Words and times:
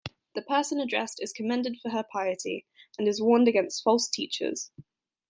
The 0.33 0.41
person 0.41 0.79
addressed 0.79 1.21
is 1.21 1.31
commended 1.31 1.77
for 1.79 1.89
her 1.91 2.01
piety, 2.11 2.65
and 2.97 3.07
is 3.07 3.21
warned 3.21 3.47
against 3.47 3.83
false 3.83 4.09
teachers. 4.09 4.71